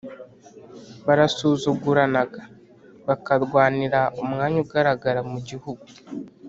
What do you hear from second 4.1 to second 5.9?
umwanya ugaragara mu gihugu